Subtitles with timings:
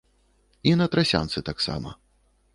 [0.71, 1.95] І на трасянцы таксама.